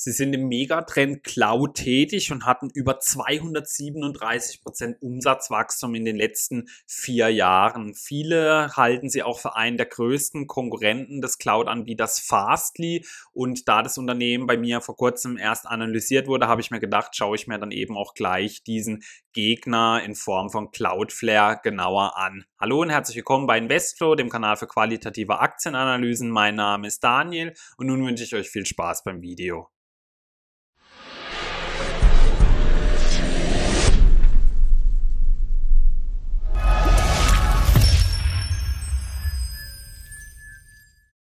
[0.00, 6.68] Sie sind im Megatrend Cloud tätig und hatten über 237 Prozent Umsatzwachstum in den letzten
[6.86, 7.96] vier Jahren.
[7.96, 13.04] Viele halten sie auch für einen der größten Konkurrenten des Cloud-Anbieters Fastly.
[13.32, 17.16] Und da das Unternehmen bei mir vor kurzem erst analysiert wurde, habe ich mir gedacht,
[17.16, 19.02] schaue ich mir dann eben auch gleich diesen
[19.32, 22.44] Gegner in Form von Cloudflare genauer an.
[22.60, 26.30] Hallo und herzlich willkommen bei Investflow, dem Kanal für qualitative Aktienanalysen.
[26.30, 29.68] Mein Name ist Daniel und nun wünsche ich euch viel Spaß beim Video.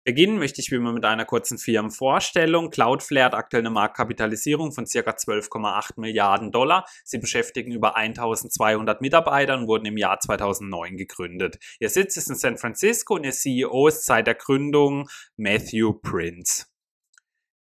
[0.05, 2.71] Beginnen möchte ich wie immer mit einer kurzen Firmenvorstellung.
[2.71, 4.99] Cloudflare hat aktuell eine Marktkapitalisierung von ca.
[4.99, 6.87] 12,8 Milliarden Dollar.
[7.05, 11.59] Sie beschäftigen über 1200 Mitarbeiter und wurden im Jahr 2009 gegründet.
[11.79, 16.72] Ihr Sitz ist in San Francisco und ihr CEO ist seit der Gründung Matthew Prince.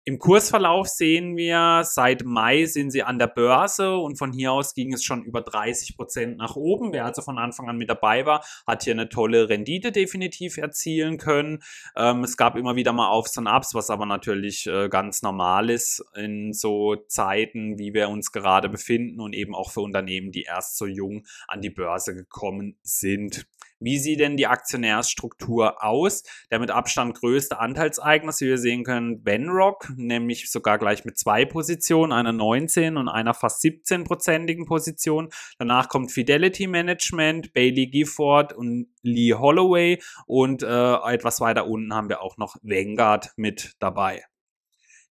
[0.04, 4.74] Im Kursverlauf sehen wir, seit Mai sind sie an der Börse und von hier aus
[4.74, 6.92] ging es schon über 30 Prozent nach oben.
[6.92, 11.18] Wer also von Anfang an mit dabei war, hat hier eine tolle Rendite definitiv erzielen
[11.18, 11.62] können.
[11.94, 15.70] Ähm, es gab immer wieder mal Aufs und Abs, was aber natürlich äh, ganz normal
[15.70, 20.42] ist in so Zeiten, wie wir uns gerade befinden und eben auch für Unternehmen, die
[20.42, 23.46] erst so jung an die Börse gekommen sind.
[23.84, 26.22] Wie sieht denn die Aktionärsstruktur aus?
[26.50, 31.44] Der mit Abstand größte Anteilseigner, wie wir sehen können, Benrock, nämlich sogar gleich mit zwei
[31.44, 35.30] Positionen, einer 19 und einer fast 17-prozentigen Position.
[35.58, 42.08] Danach kommt Fidelity Management, Bailey Gifford und Lee Holloway und äh, etwas weiter unten haben
[42.08, 44.24] wir auch noch Vanguard mit dabei.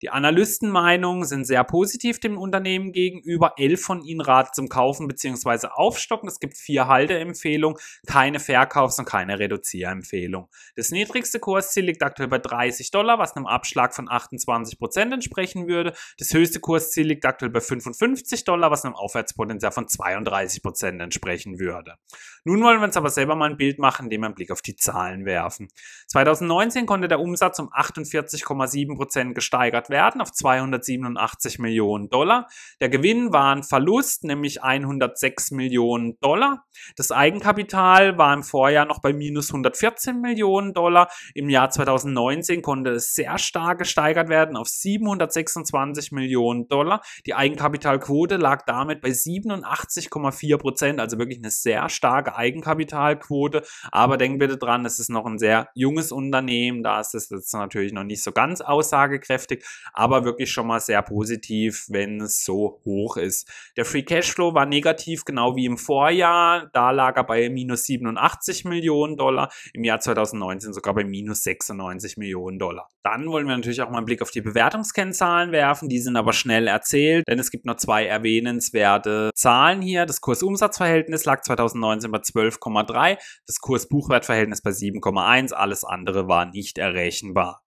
[0.03, 3.53] Die Analystenmeinungen sind sehr positiv dem Unternehmen gegenüber.
[3.59, 5.69] Elf von ihnen raten zum Kaufen bzw.
[5.73, 6.27] Aufstocken.
[6.27, 10.49] Es gibt vier Halteempfehlungen, keine Verkaufs- und keine Reduzierempfehlung.
[10.75, 15.69] Das niedrigste Kursziel liegt aktuell bei 30 Dollar, was einem Abschlag von 28 Prozent entsprechen
[15.69, 15.93] würde.
[16.19, 21.59] Das höchste Kursziel liegt aktuell bei 55 Dollar, was einem Aufwärtspotenzial von 32 Prozent entsprechen
[21.59, 21.97] würde.
[22.45, 24.63] Nun wollen wir uns aber selber mal ein Bild machen, indem wir einen Blick auf
[24.63, 25.69] die Zahlen werfen.
[26.09, 32.49] 2019 konnte der Umsatz um 48,7 Prozent gesteigert werden auf 287 Millionen Dollar.
[32.81, 36.65] Der Gewinn war ein Verlust, nämlich 106 Millionen Dollar.
[36.97, 41.09] Das Eigenkapital war im Vorjahr noch bei minus 114 Millionen Dollar.
[41.35, 47.03] Im Jahr 2019 konnte es sehr stark gesteigert werden auf 726 Millionen Dollar.
[47.27, 53.63] Die Eigenkapitalquote lag damit bei 87,4 Prozent, also wirklich eine sehr starke Eigenkapitalquote.
[53.91, 57.53] Aber denkt bitte dran, es ist noch ein sehr junges Unternehmen, da ist es jetzt
[57.55, 62.81] natürlich noch nicht so ganz aussagekräftig aber wirklich schon mal sehr positiv, wenn es so
[62.85, 63.49] hoch ist.
[63.77, 66.71] Der Free Cashflow war negativ, genau wie im Vorjahr.
[66.73, 72.17] Da lag er bei minus 87 Millionen Dollar, im Jahr 2019 sogar bei minus 96
[72.17, 72.89] Millionen Dollar.
[73.03, 75.89] Dann wollen wir natürlich auch mal einen Blick auf die Bewertungskennzahlen werfen.
[75.89, 80.07] Die sind aber schnell erzählt, denn es gibt noch zwei erwähnenswerte Zahlen hier.
[80.07, 85.53] Das Kurs-Umsatz-Verhältnis lag 2019 bei 12,3, das Kurs-Buchwert-Verhältnis bei 7,1.
[85.53, 87.63] Alles andere war nicht errechenbar.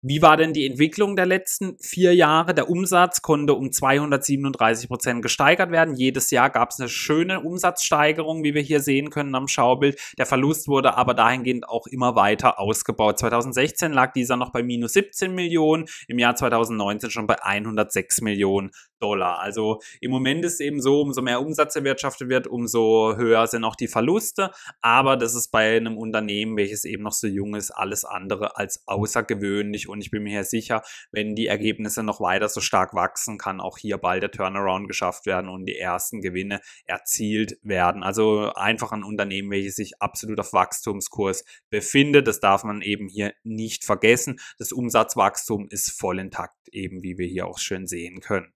[0.00, 2.54] Wie war denn die Entwicklung der letzten vier Jahre?
[2.54, 5.96] Der Umsatz konnte um 237 Prozent gesteigert werden.
[5.96, 10.00] Jedes Jahr gab es eine schöne Umsatzsteigerung, wie wir hier sehen können am Schaubild.
[10.16, 13.18] Der Verlust wurde aber dahingehend auch immer weiter ausgebaut.
[13.18, 18.70] 2016 lag dieser noch bei minus 17 Millionen, im Jahr 2019 schon bei 106 Millionen
[19.00, 19.40] Dollar.
[19.40, 23.64] Also im Moment ist es eben so, umso mehr Umsatz erwirtschaftet wird, umso höher sind
[23.64, 24.50] auch die Verluste.
[24.80, 28.82] Aber das ist bei einem Unternehmen, welches eben noch so jung ist, alles andere als
[28.86, 29.88] außergewöhnlich.
[29.88, 30.82] Und ich bin mir hier sicher,
[31.12, 35.26] wenn die Ergebnisse noch weiter so stark wachsen, kann auch hier bald der Turnaround geschafft
[35.26, 38.02] werden und die ersten Gewinne erzielt werden.
[38.02, 42.26] Also einfach ein Unternehmen, welches sich absolut auf Wachstumskurs befindet.
[42.26, 44.40] Das darf man eben hier nicht vergessen.
[44.58, 48.52] Das Umsatzwachstum ist voll intakt, eben wie wir hier auch schön sehen können.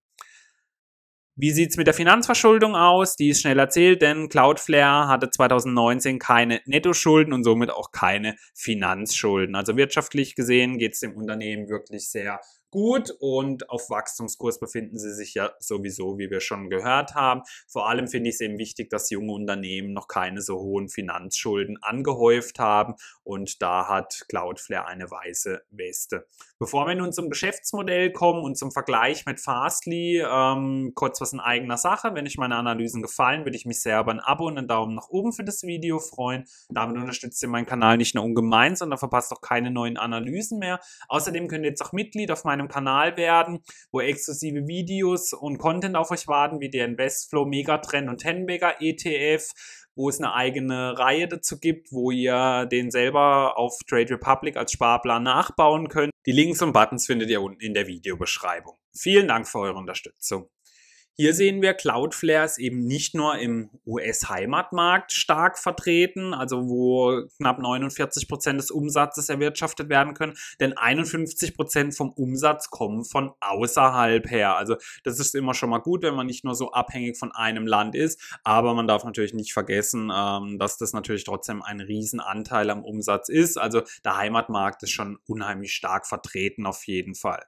[1.34, 3.16] Wie sieht's mit der Finanzverschuldung aus?
[3.16, 9.54] Die ist schnell erzählt, denn Cloudflare hatte 2019 keine Nettoschulden und somit auch keine Finanzschulden.
[9.54, 12.38] Also wirtschaftlich gesehen geht's dem Unternehmen wirklich sehr
[12.72, 17.42] gut und auf Wachstumskurs befinden sie sich ja sowieso, wie wir schon gehört haben.
[17.68, 21.80] Vor allem finde ich es eben wichtig, dass junge Unternehmen noch keine so hohen Finanzschulden
[21.80, 26.26] angehäuft haben und da hat Cloudflare eine weiße Weste.
[26.58, 31.40] Bevor wir nun zum Geschäftsmodell kommen und zum Vergleich mit Fastly, ähm, kurz was in
[31.40, 32.14] eigener Sache.
[32.14, 34.94] Wenn euch meine Analysen gefallen, würde ich mich sehr über ein Abo und einen Daumen
[34.94, 36.44] nach oben für das Video freuen.
[36.68, 40.80] Damit unterstützt ihr meinen Kanal nicht nur ungemein, sondern verpasst auch keine neuen Analysen mehr.
[41.08, 43.60] Außerdem könnt ihr jetzt auch Mitglied auf meinem meinem Kanal werden,
[43.90, 49.50] wo exklusive Videos und Content auf euch warten, wie der Investflow Megatrend und Tenbagger ETF,
[49.94, 54.72] wo es eine eigene Reihe dazu gibt, wo ihr den selber auf Trade Republic als
[54.72, 56.12] Sparplan nachbauen könnt.
[56.26, 58.74] Die Links und Buttons findet ihr unten in der Videobeschreibung.
[58.94, 60.48] Vielen Dank für eure Unterstützung.
[61.14, 67.58] Hier sehen wir, Cloudflare ist eben nicht nur im US-Heimatmarkt stark vertreten, also wo knapp
[67.58, 74.30] 49 Prozent des Umsatzes erwirtschaftet werden können, denn 51 Prozent vom Umsatz kommen von außerhalb
[74.30, 74.56] her.
[74.56, 77.66] Also das ist immer schon mal gut, wenn man nicht nur so abhängig von einem
[77.66, 82.70] Land ist, aber man darf natürlich nicht vergessen, ähm, dass das natürlich trotzdem ein Riesenanteil
[82.70, 83.58] am Umsatz ist.
[83.58, 87.44] Also der Heimatmarkt ist schon unheimlich stark vertreten auf jeden Fall.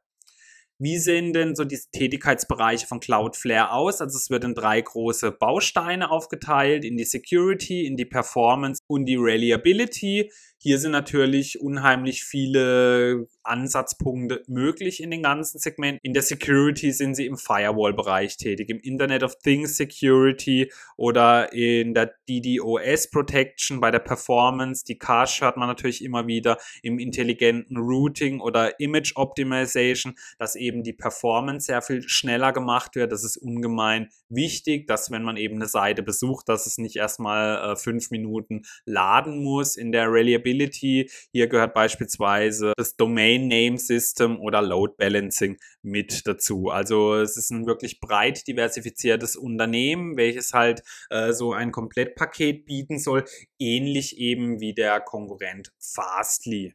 [0.79, 4.00] Wie sehen denn so die Tätigkeitsbereiche von Cloudflare aus?
[4.00, 9.06] Also es wird in drei große Bausteine aufgeteilt, in die Security, in die Performance und
[9.06, 10.32] die Reliability.
[10.64, 16.00] Hier sind natürlich unheimlich viele Ansatzpunkte möglich in den ganzen Segmenten.
[16.02, 21.93] In der Security sind sie im Firewall-Bereich tätig, im Internet of Things Security oder in
[21.93, 24.87] der DDoS Protection bei der Performance.
[24.87, 30.82] Die Cache hört man natürlich immer wieder im intelligenten Routing oder Image Optimization, dass eben
[30.82, 33.12] die Performance sehr viel schneller gemacht wird.
[33.12, 37.72] Das ist ungemein wichtig, dass wenn man eben eine Seite besucht, dass es nicht erstmal
[37.72, 39.76] äh, fünf Minuten laden muss.
[39.76, 41.11] In der Reliability Scalability.
[41.33, 46.69] Hier gehört beispielsweise das Domain Name System oder Load Balancing mit dazu.
[46.71, 52.99] Also es ist ein wirklich breit diversifiziertes Unternehmen, welches halt äh, so ein Komplettpaket bieten
[52.99, 53.25] soll,
[53.59, 56.75] ähnlich eben wie der Konkurrent Fastly.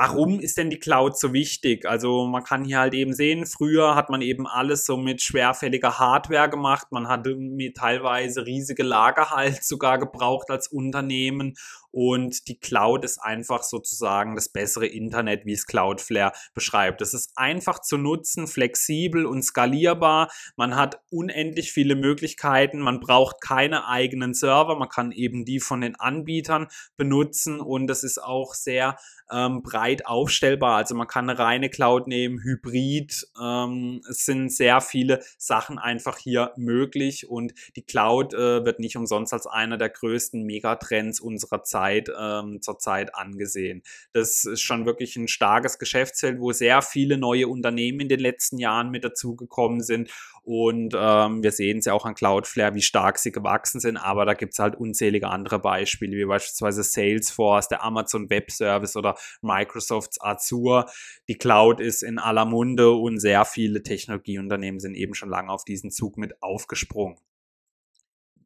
[0.00, 1.84] Warum ist denn die Cloud so wichtig?
[1.84, 5.98] Also man kann hier halt eben sehen, früher hat man eben alles so mit schwerfälliger
[5.98, 6.92] Hardware gemacht.
[6.92, 7.26] Man hat
[7.74, 11.56] teilweise riesige Lager halt sogar gebraucht als Unternehmen
[11.90, 17.00] und die Cloud ist einfach sozusagen das bessere Internet, wie es Cloudflare beschreibt.
[17.00, 20.30] Es ist einfach zu nutzen, flexibel und skalierbar.
[20.56, 22.80] Man hat unendlich viele Möglichkeiten.
[22.80, 24.76] Man braucht keine eigenen Server.
[24.76, 28.98] Man kann eben die von den Anbietern benutzen und es ist auch sehr
[29.30, 30.76] ähm, breit aufstellbar.
[30.76, 33.26] Also man kann eine reine Cloud nehmen, Hybrid.
[33.40, 38.96] Ähm, es sind sehr viele Sachen einfach hier möglich und die Cloud äh, wird nicht
[38.96, 43.82] umsonst als einer der größten Megatrends unserer Zeit Zeit ähm, zurzeit angesehen.
[44.12, 48.58] Das ist schon wirklich ein starkes Geschäftsfeld, wo sehr viele neue Unternehmen in den letzten
[48.58, 50.10] Jahren mit dazugekommen sind.
[50.42, 53.96] Und ähm, wir sehen es ja auch an Cloudflare, wie stark sie gewachsen sind.
[53.96, 58.96] Aber da gibt es halt unzählige andere Beispiele, wie beispielsweise Salesforce, der Amazon Web Service
[58.96, 60.86] oder Microsofts Azure.
[61.28, 65.64] Die Cloud ist in aller Munde und sehr viele Technologieunternehmen sind eben schon lange auf
[65.64, 67.18] diesen Zug mit aufgesprungen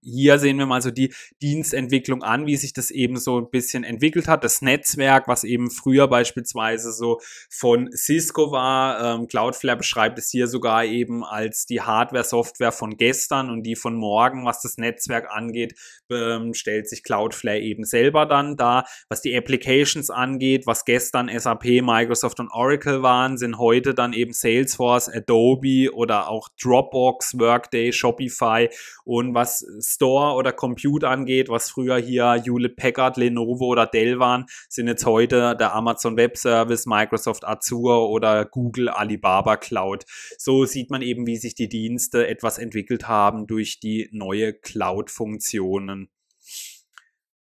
[0.03, 3.85] hier sehen wir mal so die Dienstentwicklung an, wie sich das eben so ein bisschen
[3.85, 4.45] entwickelt hat.
[4.45, 10.49] Das Netzwerk, was eben früher beispielsweise so von Cisco war, ähm, Cloudflare beschreibt es hier
[10.49, 15.75] sogar eben als die Hardware-Software von gestern und die von morgen, was das Netzwerk angeht,
[16.11, 18.85] ähm, stellt sich Cloudflare eben selber dann da.
[19.09, 24.33] Was die Applications angeht, was gestern SAP, Microsoft und Oracle waren, sind heute dann eben
[24.33, 28.69] Salesforce, Adobe oder auch Dropbox, Workday, Shopify
[29.05, 29.65] und was
[29.95, 35.07] Store oder Compute angeht, was früher hier Hewlett Packard, Lenovo oder Dell waren, sind jetzt
[35.07, 40.05] heute der Amazon Web Service, Microsoft Azure oder Google Alibaba Cloud.
[40.39, 46.09] So sieht man eben, wie sich die Dienste etwas entwickelt haben durch die neue Cloud-Funktionen.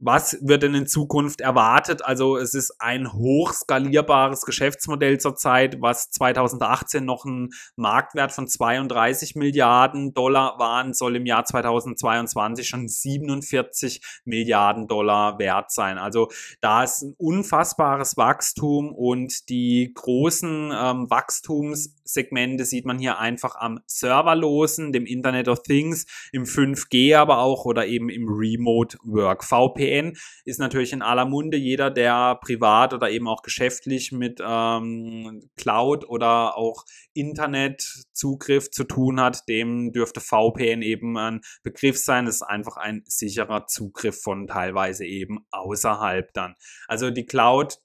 [0.05, 2.03] Was wird denn in Zukunft erwartet?
[2.03, 10.13] Also es ist ein hochskalierbares Geschäftsmodell zurzeit, was 2018 noch ein Marktwert von 32 Milliarden
[10.13, 15.97] Dollar waren, soll im Jahr 2022 schon 47 Milliarden Dollar wert sein.
[15.97, 16.28] Also
[16.59, 23.80] da ist ein unfassbares Wachstum und die großen ähm, Wachstumssegmente sieht man hier einfach am
[23.85, 29.45] Serverlosen, dem Internet of Things, im 5G aber auch oder eben im Remote Work.
[29.45, 31.57] VPN VPN ist natürlich in aller Munde.
[31.57, 39.19] Jeder, der privat oder eben auch geschäftlich mit ähm, Cloud oder auch Internetzugriff zu tun
[39.19, 42.28] hat, dem dürfte VPN eben ein Begriff sein.
[42.28, 46.56] Es ist einfach ein sicherer Zugriff von teilweise eben außerhalb dann.
[46.88, 47.80] Also die Cloud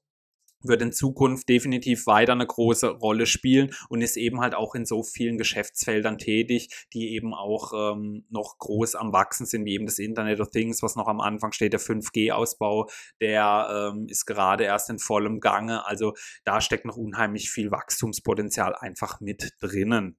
[0.62, 4.84] wird in Zukunft definitiv weiter eine große Rolle spielen und ist eben halt auch in
[4.84, 9.86] so vielen Geschäftsfeldern tätig, die eben auch ähm, noch groß am Wachsen sind, wie eben
[9.86, 12.88] das Internet of Things, was noch am Anfang steht, der 5G-Ausbau,
[13.20, 15.86] der ähm, ist gerade erst in vollem Gange.
[15.86, 20.16] Also da steckt noch unheimlich viel Wachstumspotenzial einfach mit drinnen.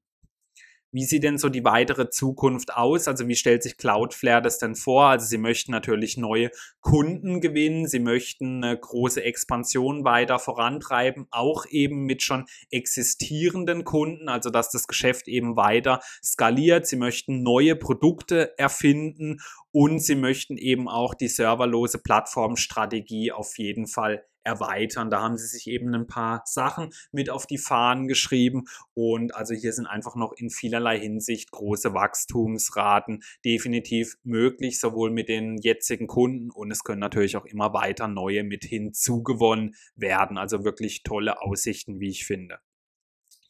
[0.92, 3.08] Wie sieht denn so die weitere Zukunft aus?
[3.08, 5.06] Also wie stellt sich Cloudflare das denn vor?
[5.06, 6.50] Also sie möchten natürlich neue
[6.82, 14.30] Kunden gewinnen, sie möchten eine große Expansion weiter vorantreiben, auch eben mit schon existierenden Kunden,
[14.30, 16.88] also dass das Geschäft eben weiter skaliert.
[16.88, 19.42] Sie möchten neue Produkte erfinden
[19.72, 25.10] und sie möchten eben auch die serverlose Plattformstrategie auf jeden Fall erweitern.
[25.10, 29.54] Da haben sie sich eben ein paar Sachen mit auf die Fahnen geschrieben und also
[29.54, 36.08] hier sind einfach noch in vielerlei Hinsicht große Wachstumsraten definitiv möglich, sowohl mit den jetzigen
[36.08, 40.38] Kunden und es können natürlich auch immer weiter neue mit hinzugewonnen werden.
[40.38, 42.60] Also wirklich tolle Aussichten, wie ich finde.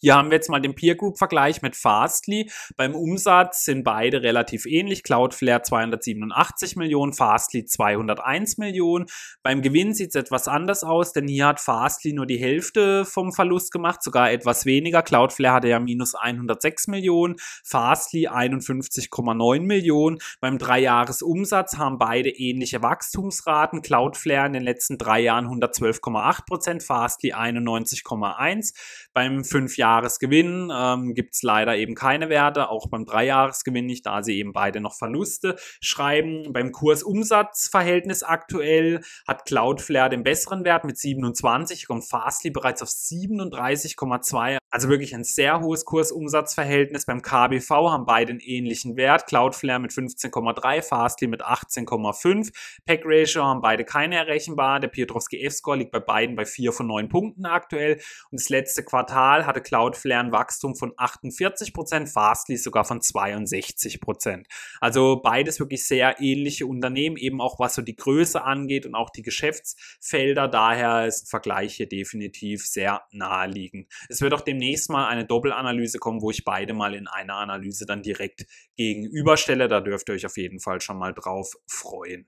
[0.01, 2.49] Hier haben wir jetzt mal den Peer Group Vergleich mit Fastly.
[2.77, 5.03] Beim Umsatz sind beide relativ ähnlich.
[5.03, 9.07] Cloudflare 287 Millionen, Fastly 201 Millionen.
[9.43, 13.33] Beim Gewinn sieht es etwas anders aus, denn hier hat Fastly nur die Hälfte vom
[13.33, 15.01] Verlust gemacht, sogar etwas weniger.
[15.01, 20.19] Cloudflare hatte ja minus 106 Millionen, Fastly 51,9 Millionen.
[20.39, 23.81] Beim Dreijahresumsatz haben beide ähnliche Wachstumsraten.
[23.81, 28.73] Cloudflare in den letzten drei Jahren 112,8 Prozent, Fastly 91,1.
[29.13, 34.21] Beim Fünf Jahresgewinn ähm, gibt es leider eben keine Werte, auch beim Dreijahresgewinn nicht, da
[34.21, 36.53] sie eben beide noch Verluste schreiben.
[36.53, 44.59] Beim Kursumsatzverhältnis aktuell hat Cloudflare den besseren Wert mit 27, kommt Fastly bereits auf 37,2.
[44.71, 47.07] Also wirklich ein sehr hohes Kursumsatzverhältnis.
[47.07, 49.25] Beim KBV haben beide einen ähnlichen Wert.
[49.25, 52.53] Cloudflare mit 15,3, Fastly mit 18,5.
[52.85, 54.79] Pack Ratio haben beide keine errechenbar.
[54.79, 57.95] Der Piotrowski F-Score liegt bei beiden bei 4 von 9 Punkten aktuell.
[58.29, 63.01] Und das letzte Quartal hatte Cloudflare Cloudflare ein Wachstum von 48 Prozent, Fastly sogar von
[63.01, 64.47] 62 Prozent.
[64.81, 69.09] Also beides wirklich sehr ähnliche Unternehmen, eben auch was so die Größe angeht und auch
[69.09, 70.49] die Geschäftsfelder.
[70.49, 73.87] Daher ist Vergleich hier definitiv sehr naheliegend.
[74.09, 77.85] Es wird auch demnächst mal eine Doppelanalyse kommen, wo ich beide mal in einer Analyse
[77.85, 78.45] dann direkt
[78.75, 79.69] gegenüberstelle.
[79.69, 82.27] Da dürft ihr euch auf jeden Fall schon mal drauf freuen.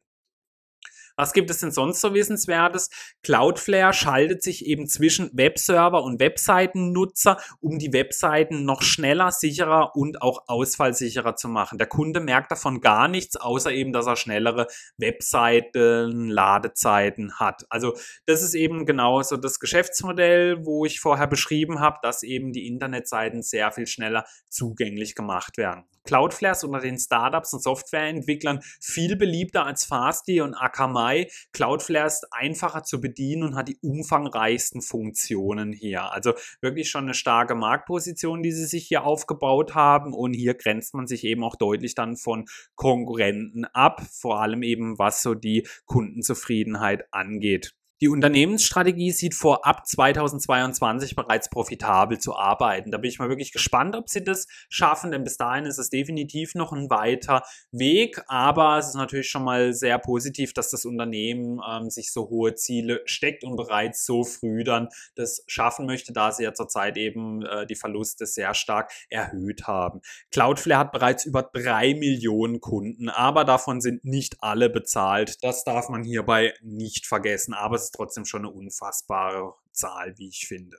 [1.15, 2.89] Was gibt es denn sonst so Wissenswertes?
[3.23, 10.21] Cloudflare schaltet sich eben zwischen Webserver und Webseitennutzer, um die Webseiten noch schneller, sicherer und
[10.21, 11.77] auch ausfallsicherer zu machen.
[11.77, 17.65] Der Kunde merkt davon gar nichts, außer eben, dass er schnellere Webseiten, Ladezeiten hat.
[17.69, 22.51] Also das ist eben genau so das Geschäftsmodell, wo ich vorher beschrieben habe, dass eben
[22.53, 25.85] die Internetseiten sehr viel schneller zugänglich gemacht werden.
[26.03, 31.27] Cloudflare ist unter den Startups und Softwareentwicklern viel beliebter als Fastly und Akamai.
[31.53, 36.11] Cloudflare ist einfacher zu bedienen und hat die umfangreichsten Funktionen hier.
[36.11, 40.13] Also wirklich schon eine starke Marktposition, die sie sich hier aufgebaut haben.
[40.13, 44.97] Und hier grenzt man sich eben auch deutlich dann von Konkurrenten ab, vor allem eben
[44.97, 47.75] was so die Kundenzufriedenheit angeht.
[48.01, 52.89] Die Unternehmensstrategie sieht vor, ab 2022 bereits profitabel zu arbeiten.
[52.89, 55.91] Da bin ich mal wirklich gespannt, ob sie das schaffen, denn bis dahin ist es
[55.91, 58.19] definitiv noch ein weiter Weg.
[58.27, 62.55] Aber es ist natürlich schon mal sehr positiv, dass das Unternehmen ähm, sich so hohe
[62.55, 67.45] Ziele steckt und bereits so früh dann das schaffen möchte, da sie ja zurzeit eben
[67.45, 70.01] äh, die Verluste sehr stark erhöht haben.
[70.31, 75.43] Cloudflare hat bereits über drei Millionen Kunden, aber davon sind nicht alle bezahlt.
[75.43, 77.53] Das darf man hierbei nicht vergessen.
[77.53, 80.77] Aber es ist trotzdem schon eine unfassbare Zahl, wie ich finde.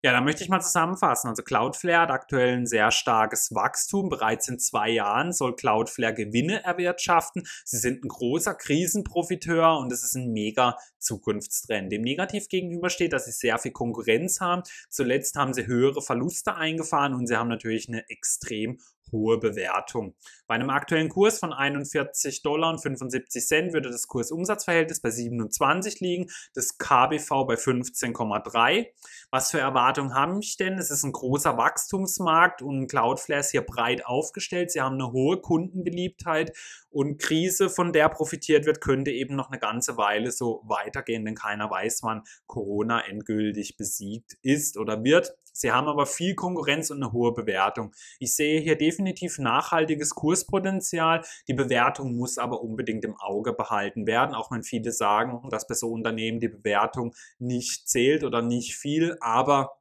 [0.00, 1.28] Ja, da möchte ich mal zusammenfassen.
[1.28, 4.08] Also Cloudflare hat aktuell ein sehr starkes Wachstum.
[4.08, 7.48] Bereits in zwei Jahren soll Cloudflare Gewinne erwirtschaften.
[7.64, 11.90] Sie sind ein großer Krisenprofiteur und es ist ein mega Zukunftstrend.
[11.90, 14.62] Dem negativ gegenübersteht, dass sie sehr viel Konkurrenz haben.
[14.88, 18.78] Zuletzt haben sie höhere Verluste eingefahren und sie haben natürlich eine extrem
[19.12, 20.14] hohe Bewertung.
[20.46, 26.00] Bei einem aktuellen Kurs von 41 Dollar und 75 Cent würde das Kursumsatzverhältnis bei 27
[26.00, 28.86] liegen, das KBV bei 15,3.
[29.30, 30.78] Was für Erwartungen habe ich denn?
[30.78, 34.70] Es ist ein großer Wachstumsmarkt und Cloudflare ist hier breit aufgestellt.
[34.70, 36.56] Sie haben eine hohe Kundenbeliebtheit
[36.90, 41.34] und Krise, von der profitiert wird, könnte eben noch eine ganze Weile so weitergehen, denn
[41.34, 45.36] keiner weiß, wann Corona endgültig besiegt ist oder wird.
[45.58, 47.92] Sie haben aber viel Konkurrenz und eine hohe Bewertung.
[48.20, 51.24] Ich sehe hier definitiv nachhaltiges Kurspotenzial.
[51.48, 55.74] Die Bewertung muss aber unbedingt im Auge behalten werden, auch wenn viele sagen, dass bei
[55.74, 59.78] so Unternehmen die Bewertung nicht zählt oder nicht viel, aber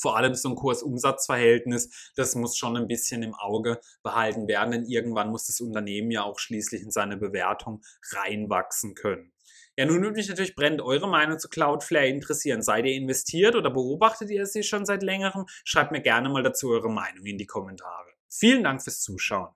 [0.00, 4.84] vor allem so ein Kurs-Umsatz-Verhältnis, das muss schon ein bisschen im Auge behalten werden, denn
[4.86, 7.82] irgendwann muss das Unternehmen ja auch schließlich in seine Bewertung
[8.12, 9.32] reinwachsen können.
[9.78, 12.62] Ja, nun würde mich natürlich brennend eure Meinung zu Cloudflare interessieren.
[12.62, 15.46] Seid ihr investiert oder beobachtet ihr sie schon seit längerem?
[15.62, 18.10] Schreibt mir gerne mal dazu eure Meinung in die Kommentare.
[18.28, 19.54] Vielen Dank fürs Zuschauen.